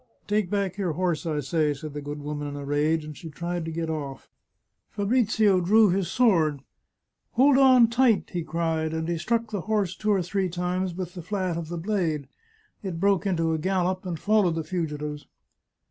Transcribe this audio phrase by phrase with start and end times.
[0.27, 3.29] "Take back your horse, I say," said the good woman in a rage, and she
[3.29, 4.31] tried to get off.
[4.89, 6.63] Fabrizio drew his sword."
[7.33, 11.13] Hold on tight!" he cried, and he struck the horse two or three times with
[11.13, 12.27] the flat of the blade.
[12.81, 15.27] It broke into a gallop and followed the fugitives.